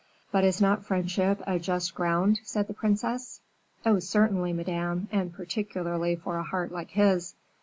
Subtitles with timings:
[0.31, 3.39] "But is not friendship a just ground?" said the princess.
[3.85, 7.35] "Oh, certainly, Madame; and particularly for a heart like his."